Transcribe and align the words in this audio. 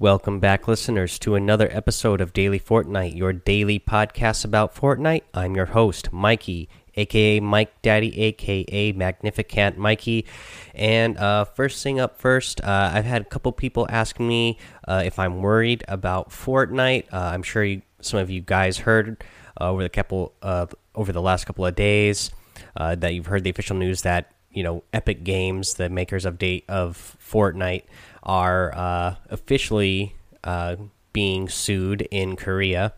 Welcome 0.00 0.40
back, 0.40 0.66
listeners, 0.66 1.20
to 1.20 1.36
another 1.36 1.68
episode 1.70 2.20
of 2.20 2.32
Daily 2.32 2.58
Fortnite, 2.58 3.16
your 3.16 3.32
daily 3.32 3.78
podcast 3.78 4.44
about 4.44 4.74
Fortnite. 4.74 5.22
I'm 5.32 5.54
your 5.54 5.66
host, 5.66 6.12
Mikey, 6.12 6.68
aka 6.96 7.38
Mike 7.38 7.80
Daddy, 7.80 8.20
aka 8.20 8.90
Magnificent 8.90 9.78
Mikey. 9.78 10.26
And 10.74 11.16
uh, 11.16 11.44
first 11.44 11.80
thing 11.80 12.00
up 12.00 12.18
first, 12.18 12.60
uh, 12.62 12.90
I've 12.92 13.04
had 13.04 13.22
a 13.22 13.24
couple 13.24 13.52
people 13.52 13.86
ask 13.88 14.18
me 14.18 14.58
uh, 14.88 15.04
if 15.06 15.20
I'm 15.20 15.40
worried 15.40 15.84
about 15.86 16.30
Fortnite. 16.30 17.04
Uh, 17.12 17.30
I'm 17.32 17.44
sure 17.44 17.62
you, 17.62 17.82
some 18.00 18.18
of 18.18 18.28
you 18.30 18.40
guys 18.40 18.78
heard 18.78 19.22
uh, 19.60 19.70
over 19.70 19.84
the 19.84 19.88
couple 19.88 20.32
over 20.42 21.12
the 21.12 21.22
last 21.22 21.44
couple 21.44 21.64
of 21.64 21.76
days 21.76 22.32
uh, 22.76 22.96
that 22.96 23.14
you've 23.14 23.26
heard 23.26 23.44
the 23.44 23.50
official 23.50 23.76
news 23.76 24.02
that 24.02 24.32
you 24.50 24.64
know 24.64 24.82
Epic 24.92 25.22
Games, 25.22 25.74
the 25.74 25.88
makers 25.88 26.24
of 26.24 26.36
date 26.36 26.64
of 26.68 27.16
Fortnite 27.24 27.84
are 28.24 28.74
uh, 28.74 29.14
officially 29.30 30.16
uh, 30.42 30.76
being 31.12 31.48
sued 31.48 32.02
in 32.10 32.36
Korea. 32.36 32.92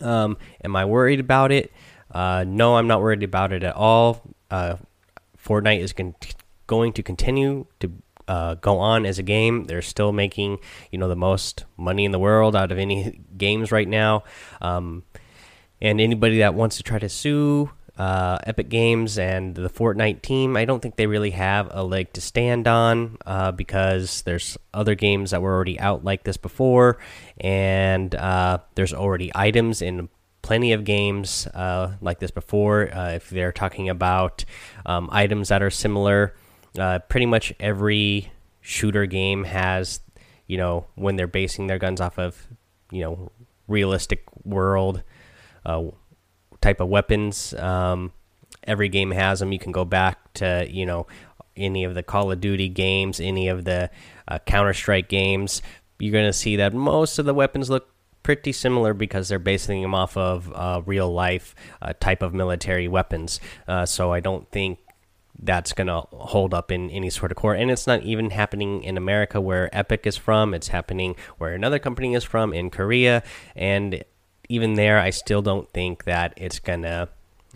Um, 0.00 0.38
am 0.64 0.74
I 0.76 0.84
worried 0.84 1.20
about 1.20 1.52
it? 1.52 1.72
Uh, 2.10 2.44
no, 2.46 2.76
I'm 2.76 2.86
not 2.86 3.00
worried 3.00 3.22
about 3.22 3.52
it 3.52 3.62
at 3.62 3.74
all. 3.74 4.22
Uh, 4.50 4.76
Fortnite 5.44 5.80
is 5.80 5.92
going 6.66 6.92
to 6.92 7.02
continue 7.02 7.66
to 7.80 7.92
uh, 8.28 8.54
go 8.54 8.78
on 8.78 9.04
as 9.06 9.18
a 9.18 9.22
game. 9.22 9.64
They're 9.64 9.82
still 9.82 10.12
making 10.12 10.58
you 10.90 10.98
know 10.98 11.08
the 11.08 11.16
most 11.16 11.64
money 11.76 12.04
in 12.04 12.12
the 12.12 12.18
world 12.18 12.54
out 12.54 12.70
of 12.70 12.78
any 12.78 13.20
games 13.36 13.72
right 13.72 13.88
now. 13.88 14.24
Um, 14.60 15.04
and 15.82 16.00
anybody 16.00 16.38
that 16.38 16.54
wants 16.54 16.76
to 16.76 16.82
try 16.82 16.98
to 16.98 17.08
sue 17.08 17.70
uh, 18.00 18.38
Epic 18.46 18.70
Games 18.70 19.18
and 19.18 19.54
the 19.54 19.68
Fortnite 19.68 20.22
team, 20.22 20.56
I 20.56 20.64
don't 20.64 20.80
think 20.80 20.96
they 20.96 21.06
really 21.06 21.32
have 21.32 21.68
a 21.70 21.84
leg 21.84 22.14
to 22.14 22.22
stand 22.22 22.66
on 22.66 23.18
uh, 23.26 23.52
because 23.52 24.22
there's 24.22 24.56
other 24.72 24.94
games 24.94 25.32
that 25.32 25.42
were 25.42 25.54
already 25.54 25.78
out 25.78 26.02
like 26.02 26.24
this 26.24 26.38
before, 26.38 26.96
and 27.38 28.14
uh, 28.14 28.60
there's 28.74 28.94
already 28.94 29.30
items 29.34 29.82
in 29.82 30.08
plenty 30.40 30.72
of 30.72 30.84
games 30.84 31.46
uh, 31.48 31.92
like 32.00 32.20
this 32.20 32.30
before. 32.30 32.90
Uh, 32.90 33.10
if 33.10 33.28
they're 33.28 33.52
talking 33.52 33.90
about 33.90 34.46
um, 34.86 35.10
items 35.12 35.50
that 35.50 35.62
are 35.62 35.68
similar, 35.68 36.34
uh, 36.78 37.00
pretty 37.00 37.26
much 37.26 37.52
every 37.60 38.32
shooter 38.62 39.04
game 39.04 39.44
has, 39.44 40.00
you 40.46 40.56
know, 40.56 40.86
when 40.94 41.16
they're 41.16 41.26
basing 41.26 41.66
their 41.66 41.78
guns 41.78 42.00
off 42.00 42.18
of, 42.18 42.48
you 42.90 43.02
know, 43.02 43.30
realistic 43.68 44.24
world 44.42 45.02
type 46.60 46.80
of 46.80 46.88
weapons. 46.88 47.54
Um, 47.54 48.12
every 48.64 48.88
game 48.88 49.10
has 49.10 49.40
them. 49.40 49.52
You 49.52 49.58
can 49.58 49.72
go 49.72 49.84
back 49.84 50.32
to 50.34 50.66
you 50.70 50.86
know 50.86 51.06
any 51.56 51.84
of 51.84 51.94
the 51.94 52.02
Call 52.02 52.30
of 52.30 52.40
Duty 52.40 52.68
games, 52.68 53.20
any 53.20 53.48
of 53.48 53.64
the 53.64 53.90
uh, 54.28 54.38
Counter 54.40 54.74
Strike 54.74 55.08
games. 55.08 55.62
You're 55.98 56.12
going 56.12 56.26
to 56.26 56.32
see 56.32 56.56
that 56.56 56.72
most 56.72 57.18
of 57.18 57.26
the 57.26 57.34
weapons 57.34 57.68
look 57.68 57.90
pretty 58.22 58.52
similar 58.52 58.94
because 58.94 59.28
they're 59.28 59.38
basing 59.38 59.82
them 59.82 59.94
off 59.94 60.16
of 60.16 60.52
uh, 60.54 60.82
real 60.86 61.12
life 61.12 61.54
uh, 61.82 61.92
type 62.00 62.22
of 62.22 62.32
military 62.32 62.88
weapons. 62.88 63.40
Uh, 63.66 63.84
so 63.84 64.12
I 64.12 64.20
don't 64.20 64.50
think 64.50 64.78
that's 65.42 65.72
going 65.72 65.86
to 65.86 66.02
hold 66.12 66.52
up 66.52 66.70
in 66.70 66.90
any 66.90 67.10
sort 67.10 67.32
of 67.32 67.36
court. 67.36 67.58
And 67.58 67.70
it's 67.70 67.86
not 67.86 68.02
even 68.02 68.30
happening 68.30 68.82
in 68.82 68.96
America 68.96 69.40
where 69.40 69.74
Epic 69.76 70.06
is 70.06 70.16
from. 70.16 70.52
It's 70.54 70.68
happening 70.68 71.16
where 71.38 71.54
another 71.54 71.78
company 71.78 72.14
is 72.14 72.24
from 72.24 72.52
in 72.52 72.70
Korea. 72.70 73.22
And 73.56 74.04
even 74.50 74.74
there, 74.74 74.98
I 74.98 75.10
still 75.10 75.42
don't 75.42 75.70
think 75.72 76.04
that 76.04 76.34
it's 76.36 76.58
gonna 76.58 77.08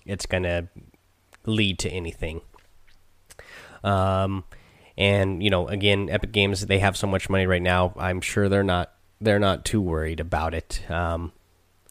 it's 0.07 0.27
gonna 0.27 0.69
lead 1.45 1.79
to 1.81 1.91
anything. 1.91 2.41
Um, 3.83 4.45
and 4.97 5.43
you 5.43 5.51
know, 5.51 5.67
again, 5.67 6.09
Epic 6.09 6.31
Games 6.31 6.65
they 6.67 6.79
have 6.79 6.97
so 6.97 7.09
much 7.09 7.29
money 7.29 7.47
right 7.47 7.61
now. 7.61 7.93
I'm 7.99 8.21
sure 8.21 8.49
they're 8.49 8.63
not 8.63 8.93
they're 9.21 9.41
not 9.41 9.65
too 9.65 9.81
worried 9.81 10.21
about 10.21 10.55
it. 10.55 10.89
Um, 10.89 11.33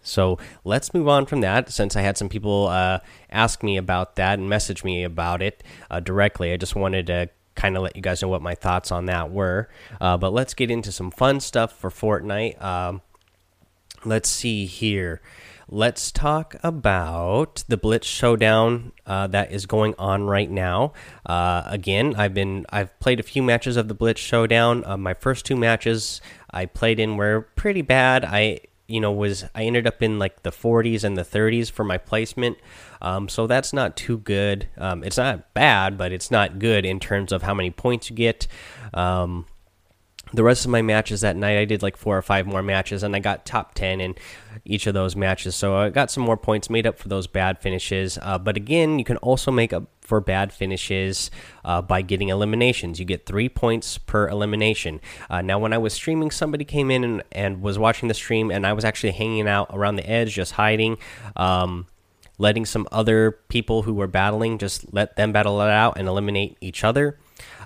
so 0.02 0.40
let's 0.64 0.94
move 0.94 1.10
on 1.10 1.26
from 1.26 1.42
that. 1.42 1.70
Since 1.70 1.98
I 1.98 2.02
had 2.02 2.18
some 2.18 2.30
people 2.30 2.68
uh, 2.68 3.00
ask 3.30 3.62
me 3.62 3.76
about 3.76 4.16
that 4.16 4.40
and 4.40 4.50
message 4.50 4.86
me 4.86 5.04
about 5.04 5.42
it 5.42 5.64
uh, 5.92 6.00
directly, 6.00 6.54
I 6.54 6.58
just 6.58 6.76
wanted 6.76 7.08
to 7.08 7.30
kind 7.56 7.76
of 7.76 7.84
let 7.84 7.98
you 7.98 8.02
guys 8.02 8.22
know 8.22 8.30
what 8.30 8.42
my 8.42 8.56
thoughts 8.56 8.90
on 8.90 9.06
that 9.08 9.32
were. 9.32 9.70
Uh, 10.00 10.18
but 10.18 10.32
let's 10.32 10.54
get 10.54 10.72
into 10.72 10.94
some 10.94 11.12
fun 11.12 11.42
stuff 11.42 11.74
for 11.78 11.90
Fortnite. 11.90 12.62
Um, 12.62 13.02
let's 14.06 14.30
see 14.30 14.66
here. 14.66 15.22
Let's 15.70 16.12
talk 16.12 16.56
about 16.62 17.64
the 17.68 17.78
Blitz 17.78 18.06
Showdown 18.06 18.92
uh, 19.08 19.28
that 19.28 19.52
is 19.52 19.66
going 19.66 19.96
on 19.98 20.26
right 20.26 20.52
now. 20.52 20.94
Uh, 21.26 21.64
again, 21.66 22.14
I've 22.16 22.34
been 22.34 22.66
I've 22.70 22.98
played 23.00 23.20
a 23.20 23.24
few 23.24 23.42
matches 23.42 23.78
of 23.78 23.88
the 23.88 23.94
Blitz 23.94 24.22
Showdown. 24.22 24.84
Uh, 24.86 24.98
my 24.98 25.14
first 25.14 25.46
two 25.46 25.56
matches 25.56 26.22
I 26.52 26.66
played 26.66 27.00
in 27.00 27.18
were 27.18 27.48
pretty 27.56 27.82
bad. 27.82 28.26
I 28.26 28.60
you 28.88 29.00
know 29.00 29.12
was 29.12 29.46
I 29.56 29.64
ended 29.64 29.88
up 29.88 30.04
in 30.04 30.20
like 30.20 30.44
the 30.44 30.52
40s 30.52 31.04
and 31.04 31.18
the 31.18 31.24
30s 31.24 31.72
for 31.72 31.84
my 31.84 31.98
placement. 31.98 32.58
Um, 33.02 33.28
so 33.30 33.48
that's 33.48 33.74
not 33.74 33.96
too 33.96 34.18
good. 34.20 34.68
Um, 34.78 35.04
it's 35.04 35.18
not 35.18 35.54
bad, 35.54 35.98
but 35.98 36.12
it's 36.12 36.30
not 36.30 36.60
good 36.60 36.86
in 36.86 37.00
terms 37.00 37.32
of 37.32 37.44
how 37.44 37.54
many 37.54 37.72
points 37.72 38.10
you 38.10 38.16
get. 38.16 38.48
Um, 38.94 39.46
the 40.34 40.44
rest 40.44 40.66
of 40.66 40.72
my 40.72 40.82
matches 40.82 41.22
that 41.22 41.36
night, 41.36 41.58
I 41.58 41.66
did 41.66 41.84
like 41.84 41.96
four 41.96 42.18
or 42.18 42.22
five 42.22 42.48
more 42.48 42.64
matches, 42.64 43.04
and 43.04 43.16
I 43.16 43.20
got 43.20 43.46
top 43.46 43.76
10 43.76 44.02
in 44.02 44.16
each 44.66 44.88
of 44.88 44.94
those 44.94 45.16
matches. 45.16 45.56
So 45.56 45.76
I 45.76 45.90
got 45.90 46.10
some 46.10 46.24
more 46.24 46.38
points 46.38 46.70
made 46.70 46.88
up 46.88 46.98
for 46.98 47.08
those 47.08 47.28
bad 47.28 47.60
finishes. 47.60 48.18
Uh, 48.22 48.40
but 48.40 48.58
again, 48.58 48.98
you 48.98 49.06
can 49.06 49.18
also 49.18 49.52
make 49.52 49.72
up 49.72 49.84
for 50.02 50.20
bad 50.20 50.52
finishes 50.52 51.30
uh, 51.64 51.82
by 51.82 52.02
getting 52.02 52.30
eliminations. 52.30 53.00
You 53.00 53.06
get 53.06 53.26
three 53.26 53.48
points 53.48 54.00
per 54.00 54.28
elimination. 54.28 55.02
Uh, 55.30 55.42
now, 55.42 55.60
when 55.60 55.72
I 55.72 55.78
was 55.78 55.94
streaming, 55.94 56.32
somebody 56.32 56.66
came 56.66 56.90
in 56.90 57.04
and, 57.04 57.24
and, 57.32 57.62
was 57.62 57.78
watching 57.78 58.08
the 58.08 58.14
stream, 58.16 58.50
and 58.50 58.66
I 58.66 58.74
was 58.74 58.84
actually 58.84 59.12
hanging 59.12 59.48
out 59.48 59.68
around 59.72 59.96
the 59.98 60.10
edge, 60.10 60.34
just 60.34 60.54
hiding. 60.54 60.98
Um, 61.36 61.88
letting 62.40 62.66
some 62.66 62.88
other 62.92 63.32
people 63.48 63.84
who 63.84 63.94
were 63.94 64.08
battling 64.08 64.58
just 64.58 64.92
let 64.92 65.16
them 65.16 65.32
battle 65.32 65.62
it 65.62 65.70
out 65.70 65.98
and 65.98 66.08
eliminate 66.08 66.58
each 66.62 66.84
other. 66.84 67.20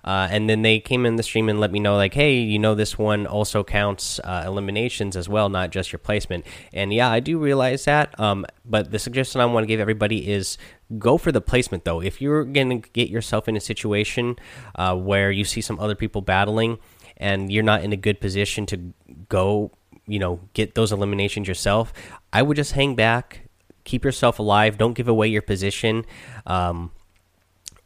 Uh, 0.03 0.27
and 0.31 0.49
then 0.49 0.61
they 0.61 0.79
came 0.79 1.05
in 1.05 1.17
the 1.17 1.23
stream 1.23 1.49
and 1.49 1.59
let 1.59 1.71
me 1.71 1.79
know, 1.79 1.95
like, 1.97 2.13
hey, 2.13 2.35
you 2.39 2.57
know, 2.57 2.75
this 2.75 2.97
one 2.97 3.27
also 3.27 3.63
counts 3.63 4.19
uh, 4.23 4.43
eliminations 4.45 5.17
as 5.17 5.27
well, 5.27 5.49
not 5.49 5.69
just 5.69 5.91
your 5.91 5.99
placement. 5.99 6.45
And 6.71 6.93
yeah, 6.93 7.09
I 7.09 7.19
do 7.19 7.37
realize 7.37 7.83
that. 7.85 8.17
Um, 8.17 8.45
but 8.63 8.91
the 8.91 8.99
suggestion 8.99 9.41
I 9.41 9.45
want 9.45 9.63
to 9.63 9.67
give 9.67 9.81
everybody 9.81 10.29
is 10.29 10.57
go 10.97 11.17
for 11.17 11.33
the 11.33 11.41
placement, 11.41 11.83
though. 11.83 12.01
If 12.01 12.21
you're 12.21 12.45
going 12.45 12.81
to 12.81 12.89
get 12.89 13.09
yourself 13.09 13.49
in 13.49 13.57
a 13.57 13.59
situation 13.59 14.37
uh, 14.75 14.95
where 14.95 15.29
you 15.29 15.43
see 15.43 15.59
some 15.59 15.79
other 15.79 15.95
people 15.95 16.21
battling 16.21 16.77
and 17.17 17.51
you're 17.51 17.63
not 17.63 17.83
in 17.83 17.91
a 17.91 17.97
good 17.97 18.21
position 18.21 18.65
to 18.67 18.93
go, 19.27 19.71
you 20.05 20.19
know, 20.19 20.39
get 20.53 20.75
those 20.75 20.93
eliminations 20.93 21.47
yourself, 21.49 21.91
I 22.31 22.43
would 22.43 22.55
just 22.55 22.73
hang 22.73 22.95
back. 22.95 23.41
Keep 23.83 24.05
yourself 24.05 24.39
alive. 24.39 24.77
Don't 24.77 24.93
give 24.93 25.07
away 25.07 25.27
your 25.27 25.41
position. 25.41 26.05
Um, 26.45 26.91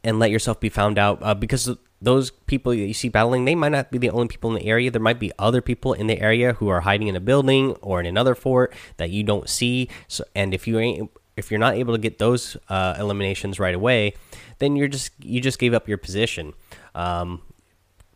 and 0.04 0.18
let 0.18 0.30
yourself 0.30 0.60
be 0.60 0.68
found 0.68 0.98
out 0.98 1.18
uh, 1.22 1.34
because 1.34 1.70
those 2.00 2.30
people 2.30 2.72
that 2.72 2.78
you 2.78 2.94
see 2.94 3.08
battling 3.08 3.44
they 3.44 3.54
might 3.54 3.70
not 3.70 3.90
be 3.90 3.98
the 3.98 4.10
only 4.10 4.28
people 4.28 4.50
in 4.50 4.56
the 4.56 4.68
area. 4.68 4.90
There 4.90 5.00
might 5.00 5.20
be 5.20 5.32
other 5.38 5.62
people 5.62 5.92
in 5.92 6.08
the 6.08 6.20
area 6.20 6.54
who 6.54 6.68
are 6.68 6.80
hiding 6.80 7.08
in 7.08 7.16
a 7.16 7.20
building 7.20 7.72
or 7.80 8.00
in 8.00 8.06
another 8.06 8.34
fort 8.34 8.74
that 8.96 9.10
you 9.10 9.22
don't 9.22 9.48
see. 9.48 9.88
So 10.08 10.24
and 10.34 10.52
if 10.52 10.66
you 10.66 10.78
ain't 10.78 11.10
if 11.36 11.50
you're 11.50 11.60
not 11.60 11.74
able 11.74 11.94
to 11.94 12.00
get 12.00 12.18
those 12.18 12.56
uh, 12.68 12.94
eliminations 12.98 13.58
right 13.58 13.74
away 13.74 14.14
then 14.58 14.76
you're 14.76 14.88
just 14.88 15.12
you 15.22 15.40
just 15.40 15.58
gave 15.58 15.74
up 15.74 15.88
your 15.88 15.98
position. 15.98 16.54
Um, 16.94 17.42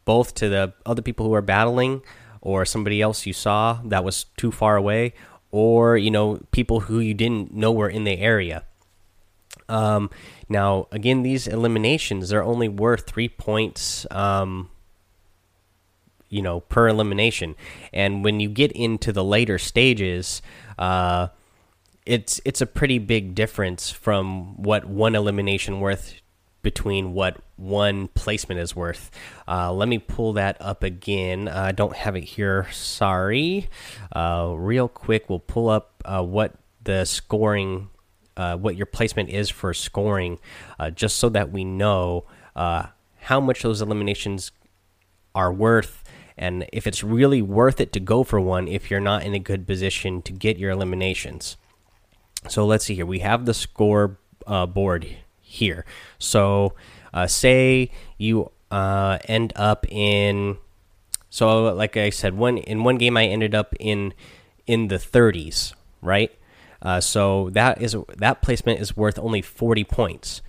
both 0.04 0.34
to 0.34 0.48
the 0.48 0.74
other 0.84 1.02
people 1.02 1.26
who 1.26 1.34
are 1.34 1.42
battling 1.42 2.02
or 2.40 2.64
somebody 2.64 3.02
else 3.02 3.26
you 3.26 3.32
saw 3.32 3.80
that 3.84 4.04
was 4.04 4.24
too 4.36 4.52
far 4.52 4.76
away 4.76 5.12
or 5.50 5.96
you 5.96 6.10
know 6.10 6.40
people 6.50 6.80
who 6.80 6.98
you 6.98 7.14
didn't 7.14 7.54
know 7.54 7.72
were 7.72 7.88
in 7.88 8.04
the 8.04 8.18
area. 8.18 8.64
Um, 9.68 10.10
now, 10.48 10.88
again, 10.92 11.22
these 11.22 11.46
eliminations 11.46 12.32
are 12.32 12.42
only 12.42 12.68
worth 12.68 13.06
three 13.06 13.28
points. 13.28 14.06
Um, 14.10 14.70
you 16.28 16.42
know, 16.42 16.60
per 16.60 16.88
elimination, 16.88 17.54
and 17.92 18.24
when 18.24 18.40
you 18.40 18.48
get 18.48 18.72
into 18.72 19.12
the 19.12 19.22
later 19.22 19.58
stages, 19.58 20.42
uh, 20.76 21.28
it's 22.04 22.40
it's 22.44 22.60
a 22.60 22.66
pretty 22.66 22.98
big 22.98 23.34
difference 23.34 23.90
from 23.90 24.60
what 24.60 24.86
one 24.86 25.14
elimination 25.14 25.78
worth 25.80 26.20
between 26.62 27.12
what 27.12 27.36
one 27.56 28.08
placement 28.08 28.60
is 28.60 28.74
worth. 28.74 29.10
Uh, 29.46 29.72
let 29.72 29.88
me 29.88 29.98
pull 29.98 30.32
that 30.32 30.56
up 30.60 30.82
again. 30.82 31.46
I 31.46 31.70
don't 31.70 31.94
have 31.94 32.16
it 32.16 32.24
here. 32.24 32.66
Sorry. 32.72 33.68
Uh, 34.14 34.52
real 34.56 34.88
quick, 34.88 35.30
we'll 35.30 35.38
pull 35.38 35.68
up 35.68 36.02
uh, 36.04 36.24
what 36.24 36.54
the 36.82 37.04
scoring 37.04 37.88
uh, 38.36 38.56
what 38.56 38.76
your 38.76 38.86
placement 38.86 39.30
is 39.30 39.50
for 39.50 39.72
scoring, 39.74 40.38
uh, 40.78 40.90
just 40.90 41.16
so 41.16 41.28
that 41.30 41.50
we 41.50 41.64
know 41.64 42.24
uh, 42.54 42.86
how 43.20 43.40
much 43.40 43.62
those 43.62 43.80
eliminations 43.80 44.52
are 45.34 45.52
worth 45.52 46.02
and 46.38 46.66
if 46.72 46.86
it's 46.86 47.02
really 47.02 47.40
worth 47.40 47.80
it 47.80 47.92
to 47.92 48.00
go 48.00 48.22
for 48.22 48.40
one 48.40 48.68
if 48.68 48.90
you're 48.90 49.00
not 49.00 49.22
in 49.22 49.34
a 49.34 49.38
good 49.38 49.66
position 49.66 50.20
to 50.22 50.32
get 50.32 50.58
your 50.58 50.70
eliminations. 50.70 51.56
So 52.48 52.66
let's 52.66 52.84
see 52.84 52.94
here. 52.94 53.06
We 53.06 53.20
have 53.20 53.46
the 53.46 53.54
score 53.54 54.18
uh, 54.46 54.66
board 54.66 55.16
here. 55.40 55.84
So 56.18 56.74
uh, 57.12 57.26
say 57.26 57.90
you 58.18 58.50
end 58.70 59.52
up 59.56 59.86
in 59.90 60.58
So, 61.28 61.74
like 61.74 61.96
I 61.96 62.10
said, 62.10 62.34
one 62.34 62.58
in 62.58 62.82
one 62.84 62.96
game 62.96 63.16
I 63.16 63.26
ended 63.26 63.54
up 63.54 63.74
in 63.78 64.14
in 64.66 64.88
the 64.88 64.96
30s, 64.96 65.74
right? 66.00 66.32
Uh, 66.82 67.00
so 67.00 67.50
that 67.50 67.80
is 67.80 67.96
that 68.16 68.42
placement 68.42 68.80
is 68.80 68.96
worth 68.96 69.18
only 69.18 69.42
40 69.42 69.84
points. 69.84 70.42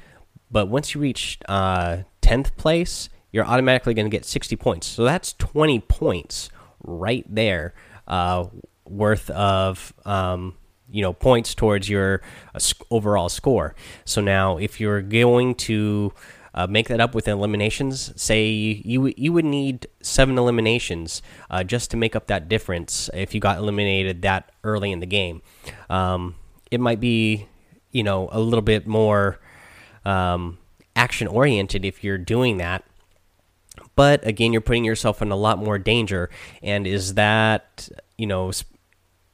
But 0.50 0.68
once 0.68 0.94
you 0.94 1.02
reach 1.02 1.40
uh, 1.48 1.98
10th 2.22 2.56
place, 2.56 3.10
you're 3.32 3.46
automatically 3.46 3.94
going 3.94 4.10
to 4.10 4.16
get 4.16 4.26
60 4.26 4.56
points. 4.56 4.88
So 4.88 5.04
that's 5.04 5.34
20 5.34 5.82
points 5.82 6.50
right 6.84 7.26
there 7.28 7.74
uh, 8.08 8.46
worth 8.86 9.30
of 9.32 9.94
um, 10.06 10.56
you 10.90 11.02
know 11.02 11.14
points 11.14 11.54
towards 11.54 11.90
your 11.90 12.22
uh, 12.56 12.60
overall 12.90 13.30
score. 13.30 13.76
So 14.06 14.22
now 14.22 14.58
if 14.58 14.80
you're 14.80 15.02
going 15.02 15.56
to 15.56 16.14
uh, 16.58 16.66
make 16.66 16.88
that 16.88 17.00
up 17.00 17.14
with 17.14 17.28
eliminations. 17.28 18.12
Say 18.20 18.48
you 18.50 19.14
you 19.16 19.32
would 19.32 19.46
need 19.46 19.86
seven 20.02 20.40
eliminations 20.40 21.22
uh, 21.52 21.64
just 21.64 21.92
to 21.92 21.98
make 21.98 22.16
up 22.16 22.26
that 22.28 22.50
difference 22.50 23.12
if 23.14 23.36
you 23.36 23.40
got 23.40 23.60
eliminated 23.60 24.24
that 24.24 24.52
early 24.64 24.92
in 24.92 25.00
the 25.00 25.06
game. 25.06 25.44
Um, 25.88 26.34
it 26.72 26.80
might 26.80 27.00
be 27.00 27.48
you 27.92 28.02
know 28.02 28.28
a 28.32 28.40
little 28.40 28.64
bit 28.64 28.88
more 28.88 29.40
um, 30.04 30.58
action 30.96 31.28
oriented 31.28 31.86
if 31.86 32.04
you're 32.04 32.18
doing 32.18 32.58
that. 32.58 32.84
But 33.96 34.26
again, 34.26 34.52
you're 34.52 34.62
putting 34.62 34.84
yourself 34.84 35.22
in 35.22 35.32
a 35.32 35.36
lot 35.36 35.60
more 35.60 35.78
danger. 35.78 36.32
And 36.64 36.88
is 36.88 37.14
that 37.14 37.88
you 38.18 38.26
know 38.26 38.52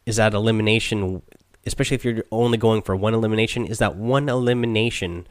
is 0.06 0.18
that 0.18 0.34
elimination 0.34 1.22
especially 1.66 1.96
if 1.96 2.04
you're 2.04 2.26
only 2.30 2.58
going 2.58 2.81
for 2.81 2.94
one 2.94 3.14
elimination 3.14 3.66
is 3.66 3.80
that 3.80 3.96
one 3.96 4.28
elimination 4.28 5.26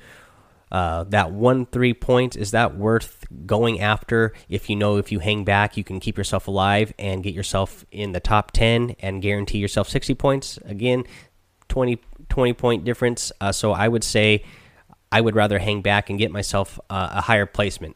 uh, 0.73 1.05
that 1.05 1.31
one 1.31 1.67
three 1.67 1.93
points 1.93 2.35
is 2.35 2.53
that 2.53 2.77
worth 2.79 3.27
going 3.45 3.79
after? 3.79 4.33
If 4.49 4.71
you 4.71 4.77
know 4.77 4.97
if 4.97 5.13
you 5.13 5.19
hang 5.19 5.45
back 5.45 5.77
you 5.77 5.85
can 5.85 6.01
keep 6.01 6.17
yourself 6.17 6.49
alive 6.49 6.95
and 6.99 7.23
get 7.23 7.35
yourself 7.35 7.85
in 7.93 8.13
the 8.13 8.21
top 8.21 8.53
10 8.53 8.97
and 9.01 9.21
guarantee 9.21 9.59
yourself 9.59 9.91
60 9.91 10.15
points. 10.15 10.59
Again 10.65 11.05
20 11.69 12.01
20 12.31 12.53
point 12.55 12.85
difference. 12.85 13.31
Uh, 13.39 13.53
so 13.53 13.73
i 13.73 13.87
would 13.87 14.03
say 14.03 14.43
i 15.13 15.21
would 15.21 15.37
rather 15.37 15.59
hang 15.59 15.83
back 15.83 16.09
and 16.09 16.19
get 16.19 16.31
myself 16.31 16.81
uh, 16.89 17.11
a 17.13 17.21
higher 17.21 17.47
placement. 17.47 17.95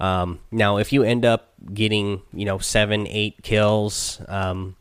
Um, 0.00 0.40
now 0.50 0.78
if 0.78 0.92
you 0.92 1.04
end 1.04 1.24
up 1.24 1.52
getting 1.72 2.22
you 2.32 2.44
know 2.44 2.58
seven 2.58 3.06
eight 3.06 3.40
kills 3.44 4.20
um, 4.26 4.74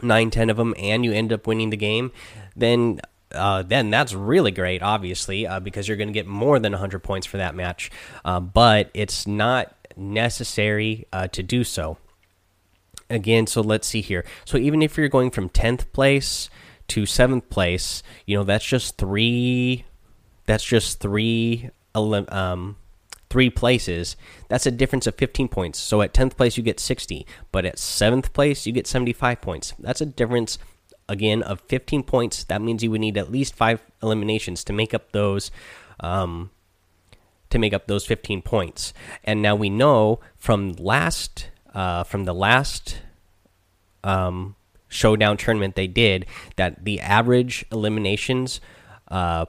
nine 0.00 0.30
ten 0.30 0.48
of 0.48 0.56
them 0.56 0.74
and 0.78 1.04
you 1.04 1.12
end 1.12 1.30
up 1.30 1.46
winning 1.46 1.68
the 1.68 1.76
game 1.76 2.10
then 2.56 3.00
uh, 3.32 3.62
then 3.62 3.90
that's 3.90 4.14
really 4.14 4.50
great, 4.50 4.82
obviously, 4.82 5.46
uh, 5.46 5.60
because 5.60 5.88
you're 5.88 5.96
going 5.96 6.08
to 6.08 6.14
get 6.14 6.26
more 6.26 6.58
than 6.58 6.72
100 6.72 7.00
points 7.00 7.26
for 7.26 7.38
that 7.38 7.54
match. 7.54 7.90
Uh, 8.24 8.40
but 8.40 8.90
it's 8.94 9.26
not 9.26 9.74
necessary 9.96 11.06
uh, 11.12 11.28
to 11.28 11.42
do 11.42 11.64
so. 11.64 11.98
Again, 13.08 13.46
so 13.46 13.60
let's 13.60 13.86
see 13.86 14.00
here. 14.00 14.24
So 14.44 14.58
even 14.58 14.82
if 14.82 14.96
you're 14.96 15.08
going 15.08 15.30
from 15.30 15.48
10th 15.48 15.92
place 15.92 16.50
to 16.88 17.02
7th 17.02 17.48
place, 17.48 18.02
you 18.26 18.36
know, 18.36 18.44
that's 18.44 18.64
just 18.64 18.96
three. 18.96 19.84
That's 20.46 20.64
just 20.64 21.00
three. 21.00 21.70
Um, 21.94 22.76
three 23.30 23.50
places, 23.50 24.16
that's 24.48 24.66
a 24.66 24.70
difference 24.70 25.06
of 25.06 25.14
15 25.16 25.48
points. 25.48 25.78
So 25.78 26.02
at 26.02 26.14
10th 26.14 26.36
place, 26.36 26.56
you 26.56 26.62
get 26.62 26.78
60, 26.78 27.26
but 27.52 27.64
at 27.64 27.76
7th 27.76 28.32
place, 28.32 28.66
you 28.66 28.72
get 28.72 28.86
75 28.86 29.40
points. 29.40 29.74
That's 29.78 30.00
a 30.00 30.06
difference 30.06 30.58
again 31.08 31.42
of 31.42 31.60
15 31.62 32.02
points. 32.02 32.44
That 32.44 32.62
means 32.62 32.82
you 32.82 32.90
would 32.90 33.00
need 33.00 33.16
at 33.16 33.30
least 33.30 33.54
five 33.54 33.82
eliminations 34.02 34.64
to 34.64 34.72
make 34.72 34.94
up 34.94 35.12
those 35.12 35.50
um, 36.00 36.50
to 37.50 37.58
make 37.58 37.72
up 37.72 37.86
those 37.86 38.04
15 38.04 38.42
points. 38.42 38.92
And 39.24 39.40
now 39.40 39.54
we 39.54 39.70
know 39.70 40.20
from 40.36 40.72
last 40.72 41.50
uh, 41.74 42.04
from 42.04 42.24
the 42.24 42.34
last 42.34 43.00
um, 44.02 44.56
showdown 44.88 45.36
tournament 45.36 45.74
they 45.74 45.86
did 45.86 46.26
that 46.56 46.84
the 46.84 47.00
average 47.00 47.64
eliminations 47.70 48.60
uh, 49.08 49.46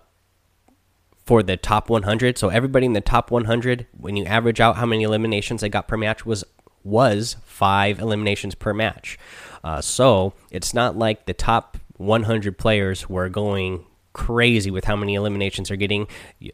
for 1.26 1.44
the 1.44 1.58
top 1.58 1.90
100. 1.90 2.38
So 2.38 2.50
everybody 2.50 2.86
in 2.86 2.94
the 2.94 3.02
top 3.02 3.32
100, 3.32 3.88
when 3.92 4.16
you 4.16 4.26
average 4.26 4.62
out 4.62 4.78
how 4.78 4.86
many 4.86 5.04
eliminations 5.04 5.62
they 5.62 5.70
got 5.70 5.88
per 5.88 5.98
match, 5.98 6.26
was 6.26 6.44
was 6.84 7.36
five 7.44 8.00
eliminations 8.00 8.56
per 8.56 8.74
match. 8.74 9.20
Uh, 9.64 9.82
so 9.82 10.34
it's 10.52 10.74
not 10.74 10.98
like 10.98 11.26
the 11.26 11.34
top 11.34 11.78
100 11.98 12.58
players 12.58 13.10
were 13.10 13.30
going 13.30 13.86
crazy 14.14 14.72
with 14.72 14.86
how 14.86 14.96
many 14.96 15.14
eliminations 15.14 15.68
they're 15.68 15.78
getting. 15.78 16.08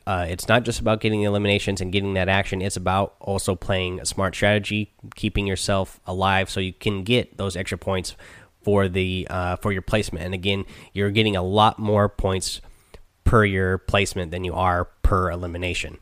Uh, 0.06 0.26
it's 0.28 0.48
not 0.48 0.64
just 0.64 0.80
about 0.82 1.00
getting 1.00 1.22
eliminations 1.22 1.80
and 1.80 1.92
getting 1.92 2.14
that 2.14 2.28
action. 2.28 2.62
It's 2.62 2.76
about 2.76 3.16
also 3.22 3.56
playing 3.56 4.02
a 4.02 4.06
smart 4.06 4.36
strategy, 4.36 4.94
keeping 5.16 5.48
yourself 5.48 6.00
alive 6.06 6.50
so 6.50 6.60
you 6.60 6.74
can 6.74 7.04
get 7.04 7.38
those 7.38 7.56
extra 7.56 7.78
points 7.78 8.16
for 8.64 8.88
the 8.88 9.28
uh, 9.30 9.56
for 9.58 9.72
your 9.72 9.82
placement. 9.82 10.26
And 10.26 10.34
again, 10.34 10.66
you're 10.94 11.12
getting 11.12 11.36
a 11.36 11.42
lot 11.42 11.80
more 11.80 12.10
points 12.10 12.62
per 13.24 13.46
your 13.46 13.78
placement 13.78 14.32
than 14.32 14.44
you 14.44 14.54
are 14.54 14.86
per 15.02 15.32
elimination. 15.32 15.98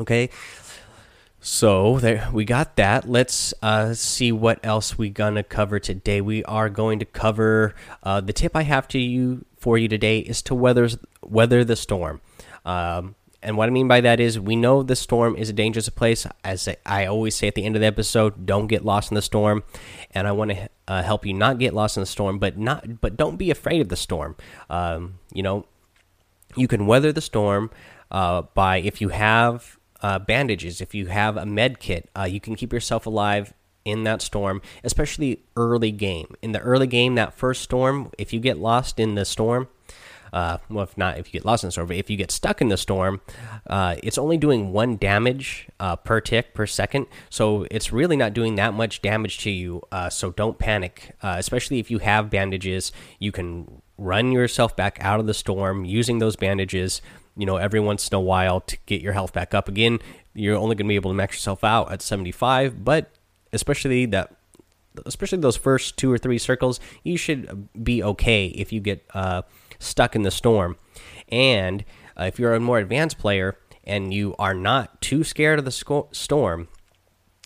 Okay, 0.00 0.30
so 1.44 1.98
there 1.98 2.26
we 2.32 2.46
got 2.46 2.76
that. 2.76 3.06
Let's 3.06 3.52
uh, 3.60 3.92
see 3.92 4.32
what 4.32 4.58
else 4.64 4.96
we 4.96 5.10
gonna 5.10 5.42
cover 5.42 5.78
today. 5.78 6.22
We 6.22 6.42
are 6.44 6.70
going 6.70 7.00
to 7.00 7.04
cover 7.04 7.74
uh, 8.02 8.22
the 8.22 8.32
tip 8.32 8.56
I 8.56 8.62
have 8.62 8.88
to 8.88 8.98
you 8.98 9.44
for 9.58 9.76
you 9.76 9.86
today 9.86 10.20
is 10.20 10.40
to 10.42 10.54
weather 10.54 10.88
weather 11.22 11.62
the 11.62 11.76
storm. 11.76 12.22
Um, 12.64 13.14
and 13.42 13.58
what 13.58 13.68
I 13.68 13.72
mean 13.72 13.88
by 13.88 14.00
that 14.00 14.20
is 14.20 14.40
we 14.40 14.56
know 14.56 14.82
the 14.82 14.96
storm 14.96 15.36
is 15.36 15.50
a 15.50 15.52
dangerous 15.52 15.90
place. 15.90 16.26
As 16.42 16.66
I 16.86 17.04
always 17.04 17.34
say 17.34 17.48
at 17.48 17.54
the 17.54 17.66
end 17.66 17.76
of 17.76 17.80
the 17.80 17.86
episode, 17.86 18.46
don't 18.46 18.68
get 18.68 18.86
lost 18.86 19.10
in 19.10 19.14
the 19.14 19.22
storm. 19.22 19.64
And 20.12 20.26
I 20.26 20.32
want 20.32 20.52
to 20.52 20.70
uh, 20.88 21.02
help 21.02 21.26
you 21.26 21.34
not 21.34 21.58
get 21.58 21.74
lost 21.74 21.98
in 21.98 22.00
the 22.00 22.06
storm, 22.06 22.38
but 22.38 22.56
not 22.56 23.02
but 23.02 23.18
don't 23.18 23.36
be 23.36 23.50
afraid 23.50 23.82
of 23.82 23.90
the 23.90 23.96
storm. 23.96 24.34
Um, 24.70 25.18
you 25.34 25.42
know, 25.42 25.66
you 26.56 26.68
can 26.68 26.86
weather 26.86 27.12
the 27.12 27.20
storm 27.20 27.70
uh, 28.10 28.42
by 28.54 28.78
if 28.78 29.02
you 29.02 29.10
have 29.10 29.78
uh, 30.04 30.18
bandages, 30.18 30.82
if 30.82 30.94
you 30.94 31.06
have 31.06 31.38
a 31.38 31.46
med 31.46 31.80
kit, 31.80 32.10
uh, 32.14 32.24
you 32.24 32.38
can 32.38 32.54
keep 32.56 32.74
yourself 32.74 33.06
alive 33.06 33.54
in 33.86 34.04
that 34.04 34.20
storm, 34.20 34.60
especially 34.84 35.40
early 35.56 35.90
game. 35.90 36.34
In 36.42 36.52
the 36.52 36.58
early 36.58 36.86
game, 36.86 37.14
that 37.14 37.32
first 37.32 37.62
storm, 37.62 38.10
if 38.18 38.30
you 38.30 38.38
get 38.38 38.58
lost 38.58 39.00
in 39.00 39.14
the 39.14 39.24
storm, 39.24 39.66
uh, 40.34 40.58
well, 40.68 40.82
if 40.82 40.98
not, 40.98 41.16
if 41.16 41.28
you 41.28 41.32
get 41.32 41.44
lost 41.44 41.62
in 41.62 41.68
the 41.68 41.72
storm, 41.72 41.86
but 41.86 41.96
if 41.96 42.10
you 42.10 42.16
get 42.16 42.32
stuck 42.32 42.60
in 42.60 42.68
the 42.68 42.76
storm, 42.76 43.20
uh, 43.68 43.94
it's 44.02 44.18
only 44.18 44.36
doing 44.36 44.72
one 44.72 44.96
damage 44.96 45.68
uh, 45.78 45.94
per 45.94 46.20
tick 46.20 46.54
per 46.54 46.66
second. 46.66 47.06
So 47.30 47.66
it's 47.70 47.92
really 47.92 48.16
not 48.16 48.34
doing 48.34 48.56
that 48.56 48.74
much 48.74 49.00
damage 49.00 49.38
to 49.38 49.50
you. 49.50 49.80
Uh, 49.92 50.10
so 50.10 50.32
don't 50.32 50.58
panic, 50.58 51.14
uh, 51.22 51.36
especially 51.38 51.78
if 51.78 51.88
you 51.88 52.00
have 52.00 52.30
bandages. 52.30 52.90
You 53.20 53.30
can 53.30 53.80
run 53.96 54.32
yourself 54.32 54.74
back 54.74 54.98
out 55.00 55.20
of 55.20 55.26
the 55.26 55.34
storm 55.34 55.84
using 55.84 56.18
those 56.18 56.34
bandages 56.34 57.00
you 57.36 57.46
know, 57.46 57.56
every 57.56 57.80
once 57.80 58.08
in 58.08 58.14
a 58.14 58.20
while 58.20 58.60
to 58.60 58.76
get 58.86 59.00
your 59.00 59.12
health 59.12 59.32
back 59.32 59.54
up 59.54 59.68
again. 59.68 59.98
You're 60.34 60.56
only 60.56 60.74
going 60.74 60.86
to 60.86 60.88
be 60.88 60.94
able 60.94 61.10
to 61.10 61.16
max 61.16 61.36
yourself 61.36 61.64
out 61.64 61.90
at 61.90 62.02
75, 62.02 62.84
but 62.84 63.10
especially 63.52 64.06
that 64.06 64.34
especially 65.06 65.38
those 65.38 65.56
first 65.56 65.96
two 65.96 66.10
or 66.12 66.18
three 66.18 66.38
circles, 66.38 66.78
you 67.02 67.16
should 67.16 67.68
be 67.82 68.02
okay 68.02 68.46
if 68.46 68.72
you 68.72 68.80
get 68.80 69.04
uh, 69.12 69.42
stuck 69.78 70.14
in 70.14 70.22
the 70.22 70.30
storm. 70.30 70.76
And 71.28 71.84
uh, 72.18 72.24
if 72.24 72.38
you're 72.38 72.54
a 72.54 72.60
more 72.60 72.78
advanced 72.78 73.18
player 73.18 73.56
and 73.84 74.12
you 74.12 74.34
are 74.38 74.54
not 74.54 75.00
too 75.00 75.24
scared 75.24 75.58
of 75.58 75.64
the 75.64 76.06
storm, 76.12 76.68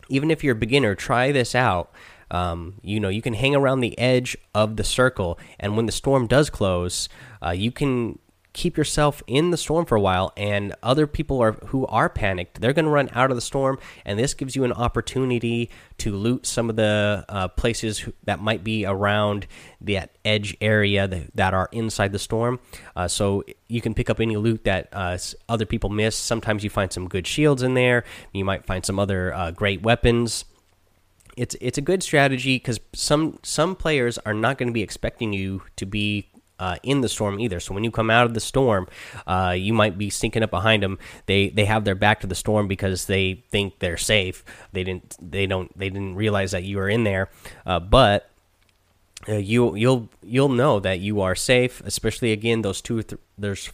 even 0.09 0.31
if 0.31 0.43
you're 0.43 0.55
a 0.55 0.59
beginner, 0.59 0.95
try 0.95 1.33
this 1.33 1.55
out. 1.55 1.93
Um, 2.31 2.75
you 2.83 3.01
know, 3.01 3.09
you 3.09 3.23
can 3.23 3.35
hang 3.35 3.55
around 3.55 3.81
the 3.81 3.99
edge 3.99 4.37
of 4.55 4.77
the 4.77 4.85
circle, 4.85 5.39
and 5.59 5.77
when 5.77 5.87
the 5.87 5.93
storm 5.93 6.27
does 6.27 6.51
close, 6.51 7.09
uh, 7.43 7.51
you 7.51 7.73
can 7.73 8.19
keep 8.59 8.77
yourself 8.77 9.23
in 9.29 9.51
the 9.51 9.57
storm 9.57 9.87
for 9.87 9.95
a 9.95 10.01
while 10.01 10.33
and 10.37 10.75
other 10.83 11.07
people 11.07 11.41
are 11.41 11.53
who 11.67 11.87
are 11.87 12.09
panicked 12.09 12.61
they're 12.61 12.73
going 12.73 12.85
to 12.85 12.91
run 12.91 13.09
out 13.13 13.31
of 13.31 13.37
the 13.37 13.41
storm 13.41 13.79
and 14.05 14.19
this 14.19 14.35
gives 14.35 14.57
you 14.57 14.65
an 14.65 14.73
opportunity 14.73 15.71
to 15.99 16.15
loot 16.15 16.45
some 16.47 16.69
of 16.69 16.77
the 16.77 17.25
uh, 17.29 17.47
places 17.49 18.09
that 18.25 18.41
might 18.41 18.65
be 18.65 18.85
around 18.85 19.47
that 19.81 20.11
edge 20.25 20.57
area 20.61 21.07
that, 21.07 21.35
that 21.35 21.55
are 21.55 21.69
inside 21.73 22.13
the 22.13 22.19
storm. 22.19 22.61
Uh, 22.97 23.09
so 23.09 23.45
you 23.69 23.81
can 23.81 23.95
pick 23.95 24.09
up 24.09 24.21
any 24.21 24.37
loot 24.37 24.65
that 24.65 24.89
uh, 24.93 25.19
other 25.49 25.67
people 25.67 25.91
miss. 25.91 26.17
Sometimes 26.17 26.65
you 26.65 26.71
find 26.71 26.93
some 26.93 27.09
good 27.09 27.27
shields 27.27 27.63
in 27.63 27.75
there. 27.75 28.05
You 28.33 28.45
might 28.45 28.65
find 28.67 28.85
some 28.85 28.99
other 28.99 29.35
uh, 29.35 29.51
great 29.51 29.83
weapons. 29.83 30.45
It's 31.37 31.55
it's 31.61 31.79
a 31.79 31.83
good 31.83 32.03
strategy 32.03 32.57
because 32.57 32.81
some 32.95 33.39
some 33.45 33.77
players 33.77 34.19
are 34.19 34.35
not 34.35 34.59
going 34.59 34.67
to 34.67 34.73
be 34.73 34.83
expecting 34.83 35.33
you 35.33 35.63
to 35.77 35.87
be 35.87 36.29
uh, 36.59 36.77
in 36.83 37.01
the 37.01 37.09
storm 37.09 37.41
either. 37.41 37.61
So 37.61 37.75
when 37.75 37.85
you 37.85 37.91
come 37.91 38.11
out 38.11 38.27
of 38.27 38.35
the 38.35 38.41
storm, 38.41 38.89
uh, 39.27 39.55
you 39.57 39.73
might 39.73 39.97
be 39.99 40.11
sneaking 40.11 40.43
up 40.43 40.51
behind 40.51 40.83
them. 40.83 40.99
They 41.27 41.49
they 41.49 41.65
have 41.65 41.85
their 41.85 41.95
back 41.95 42.21
to 42.21 42.27
the 42.27 42.35
storm 42.35 42.69
because 42.69 43.07
they 43.07 43.45
think 43.51 43.79
they're 43.79 43.97
safe. 43.97 44.45
They 44.73 44.85
didn't 44.85 45.17
they 45.21 45.47
don't 45.47 45.77
they 45.79 45.91
didn't 45.91 46.17
realize 46.17 46.51
that 46.53 46.65
you 46.65 46.79
were 46.79 46.89
in 46.89 47.05
there. 47.05 47.31
Uh, 47.65 47.81
but 47.81 48.31
uh, 49.29 49.35
you 49.35 49.75
you'll 49.77 50.09
you'll 50.23 50.49
know 50.49 50.81
that 50.81 51.01
you 51.01 51.21
are 51.21 51.35
safe, 51.35 51.81
especially 51.85 52.33
again 52.33 52.63
those 52.63 52.81
two 52.81 53.03
th 53.03 53.21
there's 53.37 53.71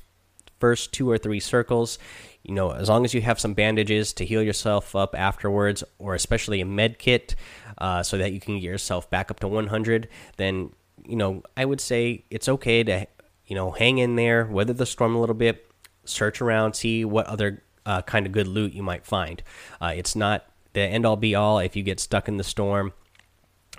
first 0.61 0.93
two 0.93 1.11
or 1.11 1.19
three 1.19 1.41
circles. 1.41 1.99
You 2.43 2.55
know, 2.55 2.73
as 2.73 2.91
long 2.91 3.07
as 3.07 3.14
you 3.14 3.23
have 3.23 3.41
some 3.41 3.55
bandages 3.55 4.12
to 4.14 4.25
heal 4.25 4.43
yourself 4.43 4.95
up 4.95 5.14
afterwards, 5.14 5.83
or 5.99 6.14
especially 6.14 6.61
a 6.61 6.67
med 6.67 6.99
kit, 6.99 7.35
uh, 7.79 8.03
so 8.03 8.19
that 8.19 8.33
you 8.33 8.41
can 8.41 8.55
get 8.55 8.64
yourself 8.64 9.09
back 9.09 9.31
up 9.31 9.41
to 9.41 9.49
100, 9.49 10.09
then 10.37 10.71
you 11.05 11.17
know 11.17 11.43
I 11.57 11.65
would 11.65 11.81
say 11.81 12.25
it's 12.31 12.49
okay 12.49 12.83
to 12.85 13.07
you 13.47 13.55
know 13.55 13.73
hang 13.73 13.99
in 13.99 14.17
there, 14.17 14.47
weather 14.47 14.73
the 14.73 14.87
storm 14.87 15.15
a 15.15 15.21
little 15.21 15.35
bit, 15.35 15.71
search 16.05 16.41
around, 16.41 16.75
see 16.75 17.05
what 17.05 17.27
other 17.27 17.63
uh, 17.87 18.03
kind 18.03 18.27
of 18.27 18.33
good 18.33 18.49
loot 18.49 18.73
you 18.73 18.83
might 18.83 19.05
find. 19.05 19.43
Uh, 19.81 19.93
it's 19.95 20.17
not 20.17 20.47
the 20.73 20.81
end 20.81 21.07
all 21.07 21.17
be 21.17 21.35
all 21.35 21.59
if 21.59 21.77
you 21.77 21.83
get 21.83 22.01
stuck 22.01 22.29
in 22.29 22.37
the 22.37 22.45
storm. 22.45 22.93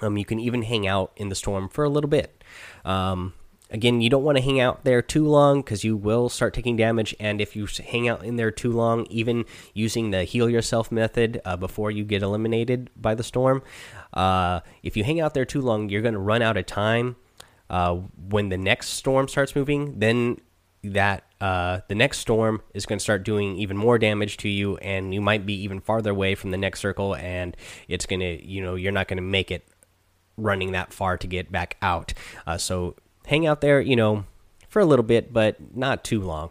Um, 0.01 0.17
you 0.17 0.25
can 0.25 0.39
even 0.39 0.63
hang 0.63 0.85
out 0.87 1.11
in 1.15 1.29
the 1.29 1.35
storm 1.35 1.69
for 1.69 1.83
a 1.83 1.89
little 1.89 2.09
bit. 2.09 2.43
Um, 2.83 3.33
again, 3.69 4.01
you 4.01 4.09
don't 4.09 4.23
want 4.23 4.37
to 4.37 4.43
hang 4.43 4.59
out 4.59 4.83
there 4.83 5.01
too 5.01 5.27
long 5.27 5.61
because 5.61 5.83
you 5.83 5.97
will 5.97 6.29
start 6.29 6.53
taking 6.53 6.75
damage. 6.75 7.15
And 7.19 7.41
if 7.41 7.55
you 7.55 7.67
hang 7.85 8.07
out 8.07 8.23
in 8.23 8.35
there 8.35 8.51
too 8.51 8.71
long, 8.71 9.05
even 9.09 9.45
using 9.73 10.11
the 10.11 10.23
heal 10.23 10.49
yourself 10.49 10.91
method 10.91 11.41
uh, 11.45 11.57
before 11.57 11.91
you 11.91 12.03
get 12.03 12.21
eliminated 12.21 12.89
by 12.95 13.15
the 13.15 13.23
storm, 13.23 13.63
uh, 14.13 14.61
if 14.83 14.95
you 14.95 15.03
hang 15.03 15.19
out 15.19 15.33
there 15.33 15.45
too 15.45 15.61
long, 15.61 15.89
you're 15.89 16.01
going 16.01 16.13
to 16.13 16.19
run 16.19 16.41
out 16.41 16.57
of 16.57 16.65
time. 16.65 17.15
Uh, 17.67 17.95
when 18.29 18.49
the 18.49 18.57
next 18.57 18.89
storm 18.89 19.27
starts 19.27 19.55
moving, 19.55 19.97
then 19.97 20.37
that 20.83 21.23
uh, 21.41 21.79
the 21.87 21.95
next 21.95 22.19
storm 22.19 22.61
is 22.75 22.85
going 22.85 22.99
to 22.99 23.03
start 23.03 23.23
doing 23.23 23.55
even 23.57 23.75
more 23.75 23.97
damage 23.97 24.37
to 24.37 24.49
you, 24.49 24.77
and 24.77 25.13
you 25.13 25.21
might 25.21 25.45
be 25.45 25.53
even 25.63 25.81
farther 25.81 26.11
away 26.11 26.35
from 26.35 26.51
the 26.51 26.57
next 26.57 26.79
circle, 26.79 27.15
and 27.15 27.57
it's 27.87 28.05
going 28.05 28.19
to, 28.19 28.45
you 28.45 28.61
know, 28.61 28.75
you're 28.75 28.91
not 28.91 29.07
going 29.07 29.17
to 29.17 29.23
make 29.23 29.49
it 29.49 29.67
running 30.37 30.73
that 30.73 30.93
far 30.93 31.17
to 31.17 31.27
get 31.27 31.51
back 31.51 31.77
out. 31.81 32.13
Uh, 32.45 32.57
so 32.57 32.95
hang 33.25 33.45
out 33.45 33.61
there, 33.61 33.81
you 33.81 33.95
know, 33.95 34.25
for 34.67 34.79
a 34.79 34.85
little 34.85 35.03
bit, 35.03 35.33
but 35.33 35.75
not 35.75 36.03
too 36.03 36.21
long. 36.21 36.49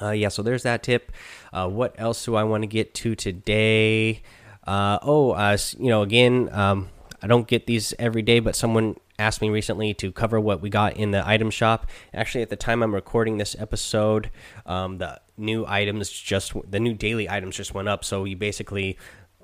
Uh, 0.00 0.10
yeah, 0.10 0.28
so 0.28 0.42
there's 0.42 0.62
that 0.62 0.82
tip. 0.82 1.12
Uh, 1.52 1.68
what 1.68 1.94
else 1.98 2.24
do 2.24 2.34
I 2.34 2.44
want 2.44 2.62
to 2.62 2.66
get 2.66 2.94
to 2.94 3.14
today? 3.14 4.22
Uh, 4.66 4.98
oh, 5.02 5.32
uh, 5.32 5.56
you 5.78 5.88
know, 5.88 6.02
again, 6.02 6.48
um, 6.52 6.88
I 7.22 7.26
don't 7.26 7.46
get 7.46 7.66
these 7.66 7.92
every 7.98 8.22
day, 8.22 8.40
but 8.40 8.56
someone 8.56 8.96
asked 9.18 9.42
me 9.42 9.50
recently 9.50 9.92
to 9.94 10.10
cover 10.10 10.40
what 10.40 10.62
we 10.62 10.70
got 10.70 10.96
in 10.96 11.10
the 11.10 11.26
item 11.28 11.50
shop. 11.50 11.86
Actually, 12.14 12.42
at 12.42 12.48
the 12.48 12.56
time 12.56 12.82
I'm 12.82 12.94
recording 12.94 13.36
this 13.36 13.54
episode, 13.58 14.30
um, 14.64 14.98
the 14.98 15.20
new 15.36 15.66
items 15.66 16.10
just 16.10 16.52
the 16.70 16.80
new 16.80 16.94
daily 16.94 17.28
items 17.28 17.56
just 17.56 17.74
went 17.74 17.88
up, 17.88 18.04
so 18.04 18.24
you 18.24 18.36
basically 18.36 18.96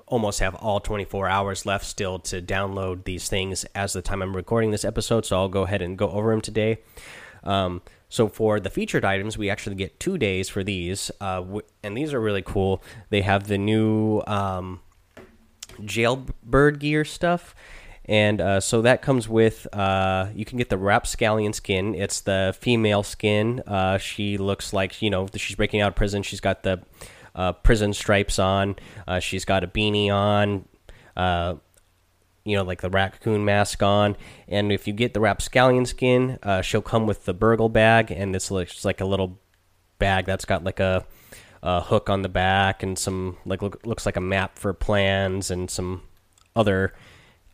almost 0.07 0.39
have 0.39 0.55
all 0.55 0.79
24 0.79 1.27
hours 1.27 1.65
left 1.65 1.85
still 1.85 2.17
to 2.19 2.41
download 2.41 3.03
these 3.03 3.29
things 3.29 3.65
as 3.75 3.93
the 3.93 4.01
time 4.01 4.21
I'm 4.21 4.35
recording 4.35 4.71
this 4.71 4.85
episode. 4.85 5.25
So 5.25 5.37
I'll 5.37 5.49
go 5.49 5.63
ahead 5.63 5.81
and 5.81 5.97
go 5.97 6.09
over 6.09 6.31
them 6.31 6.41
today. 6.41 6.79
Um, 7.43 7.81
so 8.09 8.27
for 8.29 8.59
the 8.59 8.69
featured 8.69 9.03
items, 9.03 9.37
we 9.37 9.49
actually 9.49 9.75
get 9.75 9.99
two 9.99 10.17
days 10.17 10.47
for 10.49 10.63
these, 10.63 11.11
uh, 11.19 11.43
and 11.83 11.95
these 11.95 12.13
are 12.13 12.21
really 12.21 12.41
cool. 12.41 12.81
They 13.09 13.21
have 13.21 13.47
the 13.47 13.57
new 13.57 14.21
um, 14.25 14.79
jailbird 15.83 16.79
gear 16.79 17.03
stuff 17.03 17.53
and 18.07 18.39
uh, 18.39 18.59
so 18.61 18.81
that 18.83 19.01
comes 19.01 19.27
with 19.27 19.67
uh, 19.73 20.27
you 20.33 20.45
can 20.45 20.57
get 20.57 20.69
the 20.69 20.77
rapscallion 20.77 21.51
skin. 21.51 21.93
It's 21.93 22.21
the 22.21 22.55
female 22.59 23.03
skin. 23.03 23.61
Uh, 23.67 23.97
she 23.97 24.37
looks 24.37 24.71
like 24.71 25.01
you 25.01 25.09
know 25.09 25.27
she's 25.35 25.57
breaking 25.57 25.81
out 25.81 25.89
of 25.89 25.95
prison. 25.95 26.23
She's 26.23 26.39
got 26.39 26.63
the 26.63 26.81
uh, 27.37 27.53
prison 27.53 27.93
stripes 27.93 28.39
on. 28.39 28.75
Uh, 29.07 29.19
she's 29.19 29.45
got 29.45 29.63
a 29.63 29.67
beanie 29.67 30.11
on. 30.11 30.65
Uh, 31.15 31.55
you 32.43 32.55
know, 32.55 32.63
like 32.63 32.81
the 32.81 32.89
raccoon 32.89 33.43
mask 33.45 33.83
on. 33.83 34.15
And 34.47 34.71
if 34.71 34.87
you 34.87 34.93
get 34.93 35.13
the 35.13 35.19
rapscallion 35.19 35.85
skin, 35.85 36.39
she'll 36.61 36.81
come 36.81 37.05
with 37.05 37.25
the 37.25 37.33
burgle 37.33 37.67
bag, 37.67 38.09
and 38.09 38.33
this 38.33 38.49
looks 38.49 38.85
like 38.85 39.01
a 39.01 39.05
little 39.05 39.37
bag 39.99 40.25
that's 40.25 40.45
got 40.45 40.63
like 40.63 40.79
a, 40.79 41.05
a 41.63 41.81
hook 41.81 42.09
on 42.09 42.21
the 42.21 42.29
back 42.29 42.83
and 42.83 42.97
some 42.97 43.37
like 43.45 43.61
look, 43.61 43.85
looks 43.85 44.05
like 44.05 44.15
a 44.15 44.21
map 44.21 44.57
for 44.57 44.73
plans 44.73 45.51
and 45.51 45.69
some 45.69 46.03
other 46.55 46.93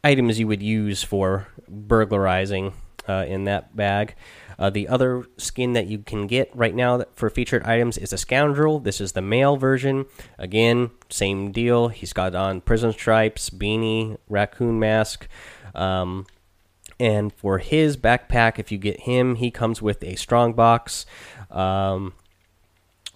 items 0.03 0.39
you 0.39 0.47
would 0.47 0.61
use 0.61 1.03
for 1.03 1.47
burglarizing 1.67 2.73
uh, 3.07 3.25
in 3.27 3.45
that 3.45 3.75
bag. 3.75 4.15
Uh, 4.59 4.69
the 4.69 4.87
other 4.87 5.25
skin 5.37 5.73
that 5.73 5.87
you 5.87 5.99
can 5.99 6.27
get 6.27 6.49
right 6.55 6.75
now 6.75 7.03
for 7.13 7.29
featured 7.29 7.63
items 7.63 7.97
is 7.97 8.13
a 8.13 8.17
scoundrel. 8.17 8.79
This 8.79 9.01
is 9.01 9.13
the 9.13 9.21
male 9.21 9.57
version. 9.57 10.05
Again, 10.37 10.91
same 11.09 11.51
deal. 11.51 11.87
He's 11.89 12.13
got 12.13 12.35
on 12.35 12.61
prison 12.61 12.93
stripes, 12.93 13.49
beanie, 13.49 14.17
raccoon 14.29 14.79
mask. 14.79 15.27
Um, 15.73 16.27
and 16.99 17.33
for 17.33 17.57
his 17.57 17.97
backpack, 17.97 18.59
if 18.59 18.71
you 18.71 18.77
get 18.77 19.01
him, 19.01 19.35
he 19.35 19.51
comes 19.51 19.81
with 19.81 20.03
a 20.03 20.15
strong 20.15 20.53
box. 20.53 21.05
Um, 21.49 22.13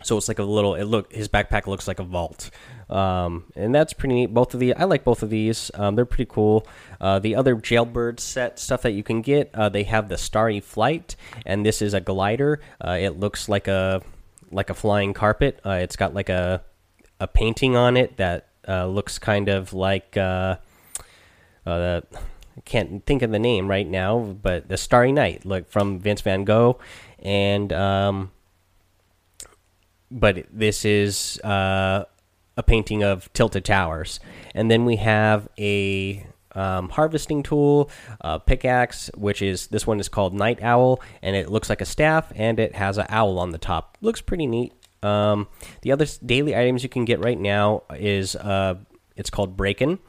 so 0.03 0.17
it's 0.17 0.27
like 0.27 0.39
a 0.39 0.43
little. 0.43 0.75
It 0.75 0.85
look 0.85 1.11
his 1.13 1.27
backpack 1.27 1.67
looks 1.67 1.87
like 1.87 1.99
a 1.99 2.03
vault. 2.03 2.49
Um, 2.89 3.45
and 3.55 3.75
that's 3.75 3.93
pretty 3.93 4.15
neat. 4.15 4.33
Both 4.33 4.53
of 4.53 4.59
the 4.59 4.73
I 4.75 4.85
like 4.85 5.03
both 5.03 5.23
of 5.23 5.29
these. 5.29 5.71
Um, 5.73 5.95
they're 5.95 6.05
pretty 6.05 6.29
cool. 6.31 6.65
Uh, 7.01 7.19
the 7.19 7.35
other 7.35 7.55
jailbird 7.55 8.19
set 8.19 8.59
stuff 8.59 8.81
that 8.83 8.91
you 8.91 9.03
can 9.03 9.21
get, 9.21 9.49
uh, 9.53 9.69
they 9.69 9.83
have 9.83 10.09
the 10.09 10.17
Starry 10.17 10.59
Flight, 10.59 11.15
and 11.45 11.65
this 11.65 11.81
is 11.81 11.93
a 11.93 11.99
glider. 11.99 12.61
Uh, 12.83 12.97
it 12.99 13.19
looks 13.19 13.49
like 13.49 13.67
a 13.67 14.01
like 14.51 14.69
a 14.69 14.73
flying 14.73 15.13
carpet. 15.13 15.59
Uh, 15.65 15.79
it's 15.81 15.95
got 15.95 16.13
like 16.13 16.29
a 16.29 16.63
a 17.19 17.27
painting 17.27 17.75
on 17.75 17.97
it 17.97 18.17
that 18.17 18.47
uh, 18.67 18.85
looks 18.85 19.19
kind 19.19 19.49
of 19.49 19.73
like 19.73 20.15
uh, 20.15 20.55
I 22.57 22.61
can't 22.65 23.05
think 23.05 23.21
of 23.21 23.31
the 23.31 23.39
name 23.39 23.67
right 23.67 23.87
now, 23.87 24.19
but 24.19 24.67
the 24.67 24.77
Starry 24.77 25.11
Night, 25.11 25.45
like 25.45 25.69
from 25.69 25.99
Vince 25.99 26.21
Van 26.21 26.43
Gogh, 26.43 26.79
and 27.19 27.71
um, 27.73 28.31
but 30.09 30.45
this 30.51 30.85
is 30.85 31.39
uh, 31.43 32.05
a 32.57 32.63
painting 32.63 33.03
of 33.03 33.31
tilted 33.33 33.63
towers, 33.63 34.19
and 34.53 34.69
then 34.69 34.83
we 34.83 34.97
have 34.97 35.47
a 35.57 36.25
um, 36.53 36.89
harvesting 36.89 37.43
tool, 37.43 37.89
uh, 38.21 38.39
pickaxe, 38.39 39.11
which 39.15 39.41
is 39.41 39.67
this 39.67 39.85
one 39.85 39.99
is 39.99 40.09
called 40.09 40.33
Night 40.33 40.61
Owl, 40.63 40.99
and 41.21 41.35
it 41.35 41.49
looks 41.49 41.69
like 41.69 41.81
a 41.81 41.85
staff, 41.85 42.31
and 42.35 42.59
it 42.59 42.75
has 42.75 42.97
an 42.97 43.05
owl 43.09 43.37
on 43.37 43.51
the 43.51 43.57
top. 43.59 43.97
Looks 44.01 44.21
pretty 44.21 44.47
neat. 44.47 44.73
Um, 45.03 45.47
the 45.83 45.91
other 45.91 46.07
daily 46.25 46.55
items 46.55 46.81
you 46.81 46.89
can 46.89 47.05
get 47.05 47.19
right 47.19 47.39
now 47.39 47.83
is 47.91 48.35
uh, 48.35 48.75
it's 49.15 49.29
called 49.29 49.55
Breakin'. 49.55 49.99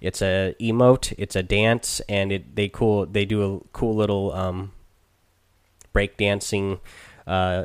It's 0.00 0.20
a 0.20 0.54
emote. 0.60 1.14
It's 1.16 1.34
a 1.34 1.42
dance, 1.42 2.00
and 2.08 2.30
it 2.30 2.54
they 2.54 2.68
cool 2.68 3.06
they 3.06 3.24
do 3.24 3.54
a 3.54 3.60
cool 3.72 3.96
little 3.96 4.32
um, 4.32 4.72
break 5.94 6.18
dancing 6.18 6.80
uh, 7.26 7.64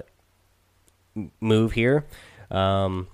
move 1.41 1.74
here. 1.74 2.05
Um, 2.50 3.10